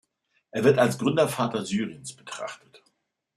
[0.49, 2.81] Er wird als Gründervater Syriens betrachtet.